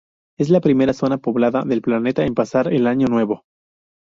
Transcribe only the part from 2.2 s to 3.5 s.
en pasar el año nuevo.